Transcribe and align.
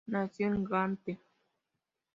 Nació 0.07 0.47
en 0.47 0.63
Gante. 0.63 1.21